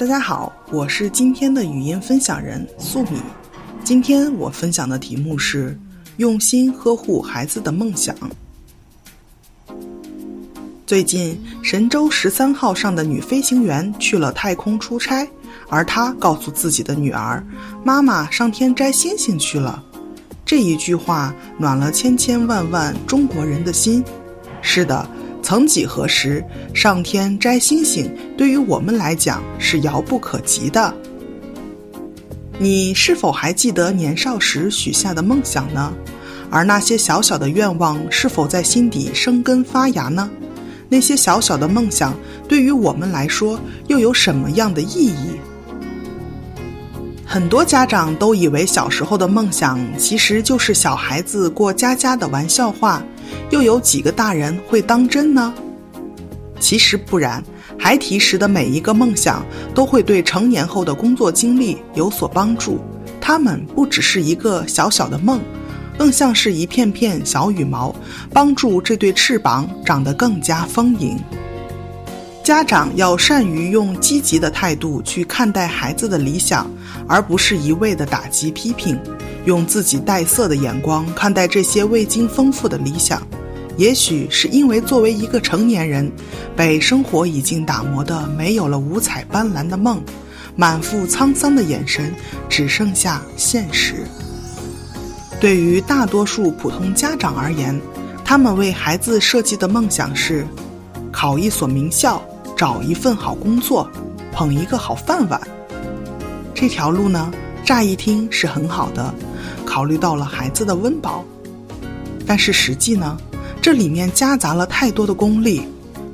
[0.00, 3.20] 大家好，我是今天的语音分享人素米。
[3.84, 5.78] 今天我分享的题目是
[6.16, 8.16] 用心呵护孩子的梦想。
[10.86, 15.28] 最近，神舟十三号上的女飞行员去了太空出差，
[15.68, 17.44] 而她告诉自己的女儿
[17.84, 19.84] ：“妈妈上天摘星星去了。”
[20.46, 24.02] 这一句话暖了千千万万中国人的心。
[24.62, 25.06] 是的。
[25.42, 26.44] 曾几何时，
[26.74, 30.94] 上天摘星星对于我们来讲是遥不可及的。
[32.58, 35.92] 你是否还记得年少时许下的梦想呢？
[36.50, 40.28] 而那些小小的愿望是否在心底生根发芽呢？
[40.88, 42.14] 那些小小的梦想
[42.48, 45.30] 对于我们来说又有什么样的意义？
[47.32, 53.00] 很多家长都以为小时候的梦想其实就是小孩子过家家的玩笑话。
[53.50, 55.54] 又有几个大人会当真呢？
[56.58, 57.40] 其实不然，
[57.78, 62.80] 孩提时的每一个梦想都会对成年后的工作经历有所帮助。
[63.20, 65.40] 他们不只是一个小小的梦，
[65.96, 67.94] 更像是一片片小羽毛，
[68.32, 71.16] 帮助这对翅膀长得更加丰盈。
[72.42, 76.68] 家长要善于用积极的态度去看待孩子的理想，
[77.10, 78.96] 而不是一味的打击批评。
[79.44, 83.20] 用自己带色的眼光看待这些未经丰富的理想，
[83.76, 86.12] 也许是因为作为一个成年人，
[86.54, 90.00] 被生活已经打磨的没有了五彩斑斓的梦，
[90.54, 92.14] 满腹沧桑的眼神
[92.48, 94.06] 只剩下现实。
[95.40, 97.80] 对于大多数普通家长而言，
[98.22, 100.46] 他们为孩子设计的梦想是：
[101.10, 102.22] 考一所名校，
[102.54, 103.90] 找一份好工作，
[104.30, 105.40] 捧一个好饭碗。
[106.60, 107.32] 这条路呢，
[107.64, 109.14] 乍一听是很好的。
[109.64, 111.24] 考虑到了孩子的温饱，
[112.26, 113.16] 但是实际呢，
[113.62, 115.66] 这里面夹杂了太多的功利。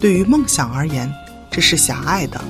[0.00, 1.08] 对于梦想而言，
[1.48, 2.40] 这是狭隘的。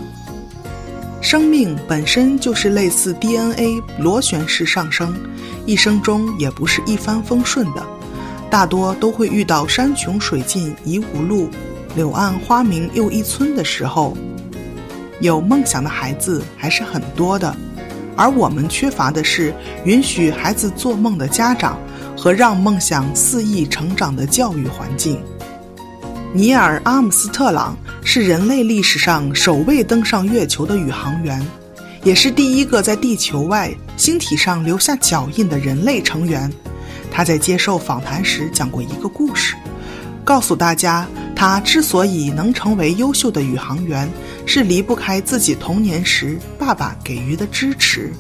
[1.20, 5.14] 生命本身就是类似 DNA 螺旋式上升，
[5.66, 7.86] 一生中也不是一帆风顺的，
[8.48, 11.50] 大多都会遇到山穷水尽疑无路，
[11.94, 14.16] 柳暗花明又一村的时候。
[15.20, 17.54] 有梦想的孩子还是很多的。
[18.17, 21.78] 而我们缺乏的是允许孩子做梦的家长
[22.17, 25.21] 和让梦想肆意成长的教育环境。
[26.34, 31.45] 尼尔·阿姆斯特朗是人类历史上首位登上月球的宇航员，
[32.03, 36.50] 也是第一个在地球外星体上留下脚印的人类成员。
[37.11, 39.55] 他在接受访谈时讲过一个故事，
[40.25, 41.06] 告诉大家
[41.42, 44.08] 他之所以能成为优秀的宇航员。
[44.47, 48.12] 是离不开自己童年时爸爸给予的支持。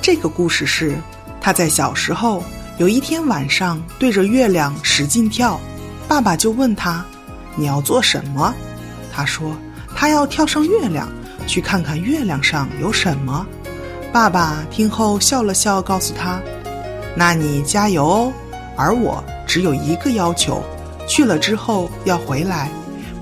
[0.00, 0.96] 这个故事是
[1.42, 2.42] 他在小时候
[2.78, 5.60] 有一天晚上对着月亮使劲跳，
[6.08, 7.04] 爸爸就问他
[7.54, 8.54] ：“你要做什么？”
[9.12, 9.54] 他说
[9.94, 11.06] ：“他要跳上月亮，
[11.46, 13.46] 去看看月亮上有什么。”
[14.10, 16.40] 爸爸听后笑了笑，告诉他
[17.14, 18.32] ：“那你加油哦，
[18.74, 20.62] 而我只有一个要求，
[21.06, 22.70] 去了之后要回来。”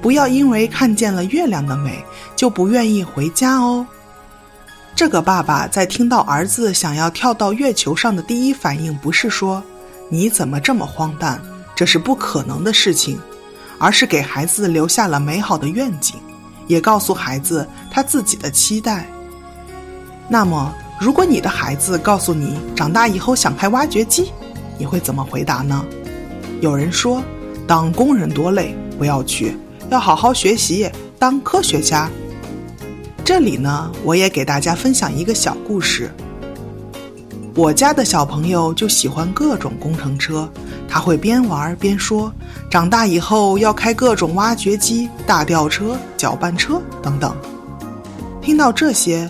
[0.02, 2.04] 不要因为看见了月亮的美
[2.36, 3.86] 就不愿意回家哦。
[4.94, 9.62] 这个爸爸在听到儿子想要跳到月球上的第一反应不是说
[10.10, 11.40] “你怎么这么荒诞，
[11.74, 13.18] 这是不可能的事情”，
[13.80, 16.16] 而是给孩子留下了美好的愿景，
[16.66, 19.06] 也告诉孩子他自己的期待。
[20.28, 20.70] 那么，
[21.00, 24.30] 如果你的孩子告诉你长大以后想开挖掘机，
[24.76, 25.82] 你会怎么回答呢？
[26.60, 27.22] 有人说
[27.66, 29.56] ：“当工人多累，不要去。”
[29.90, 32.10] 要好好学习，当科学家。
[33.22, 36.10] 这里呢，我也给大家分享一个小故事。
[37.54, 40.48] 我家的小朋友就喜欢各种工程车，
[40.88, 42.32] 他会边玩边说，
[42.70, 47.36] 长大以后要开各种挖掘机、大吊车、搅拌车等等。
[48.40, 49.28] 听到这些，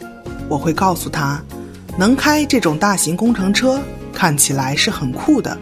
[0.48, 1.42] 我会告诉他，
[1.98, 3.78] 能开这种大型工程车
[4.12, 5.58] 看起来是很酷的，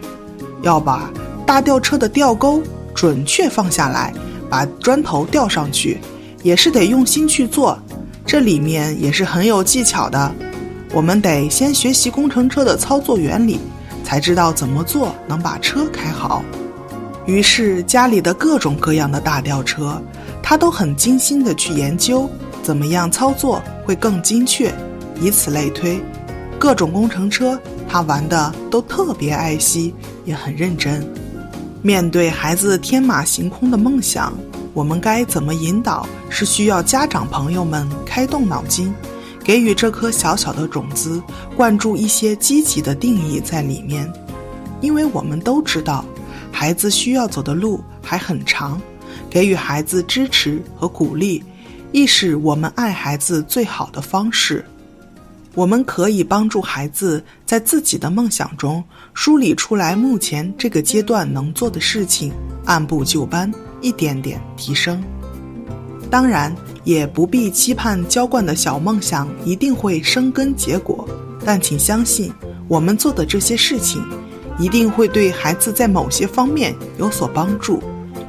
[0.61, 1.11] 要把
[1.53, 2.63] 大吊车的吊钩
[2.95, 4.11] 准确放下来。
[4.49, 5.99] 把砖头吊上去，
[6.41, 7.77] 也是得用心去做，
[8.25, 10.31] 这里面也是很有技巧的。
[10.91, 13.59] 我们得先学习工程车的操作原理，
[14.03, 16.43] 才知道怎么做能把车开好。
[17.27, 20.01] 于是家里的各种各样的大吊车，
[20.41, 22.27] 他都很精心的去研究，
[22.63, 24.73] 怎么样操作会更精确，
[25.21, 26.01] 以此类推。
[26.57, 29.93] 各种工程车他玩的都特别爱惜，
[30.25, 31.07] 也很认真。
[31.85, 34.33] 面对孩子天马行空的梦想，
[34.73, 36.07] 我们该怎么引导？
[36.29, 38.93] 是需要家长朋友们开动脑筋，
[39.43, 41.21] 给予这颗小小的种子
[41.57, 44.09] 灌注一些积极的定义在里面。
[44.79, 46.05] 因为我们都知道，
[46.53, 48.81] 孩子需要走的路还很长，
[49.29, 51.43] 给予孩子支持和鼓励，
[51.91, 54.63] 亦是我们爱孩子最好的方式。
[55.55, 58.83] 我们可以帮助孩子在自己的梦想中
[59.13, 62.33] 梳理出来目前这个阶段能做的事情，
[62.65, 65.03] 按部就班，一点点提升。
[66.09, 71.07] 当然，也不必期盼浇灌的小梦想一定会生根结果，
[71.45, 72.33] 但请相信，
[72.67, 74.03] 我们做的这些事情，
[74.57, 77.79] 一定会对孩子在某些方面有所帮助，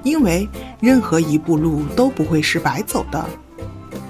[0.03, 0.47] 因为
[0.79, 3.25] 任何一步路都不会是白走的。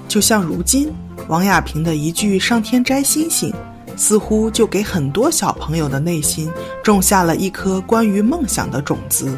[0.09, 0.93] 就像如今。
[1.27, 3.51] 王亚平的一句“上天摘星星”，
[3.97, 6.51] 似乎就给很多小朋友的内心
[6.83, 9.35] 种下了一颗关于梦想的种子。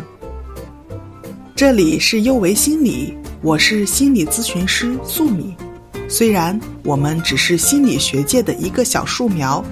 [1.56, 5.56] 这里是优维心理，我是心理咨询师素米。
[6.10, 9.64] 虽然我们只是心理学界的一个小树苗，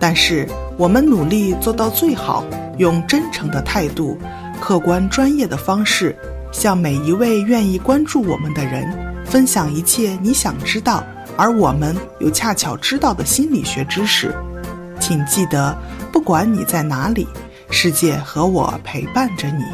[0.00, 2.44] 但是我们努力做到最好，
[2.78, 4.18] 用真诚的态度、
[4.60, 6.16] 客观专业的方式，
[6.50, 8.92] 向每一位愿意关注我们的人
[9.24, 11.04] 分享一切你想知道。
[11.40, 14.30] 而我们又恰巧知道的心理学知识，
[15.00, 15.74] 请记得，
[16.12, 17.26] 不管你在哪里，
[17.70, 19.64] 世界和我陪伴着你。